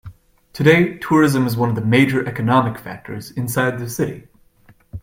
Today, 0.51 0.97
tourism 0.97 1.45
is 1.45 1.55
one 1.55 1.69
of 1.69 1.75
the 1.75 1.85
major 1.85 2.27
economic 2.27 2.79
factors 2.79 3.29
inside 3.29 3.77
the 3.77 3.87
city. 3.87 4.27